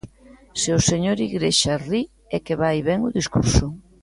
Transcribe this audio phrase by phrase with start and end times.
[0.59, 2.01] Se o señor Igrexa ri
[2.35, 3.65] é que vai ben o discurso.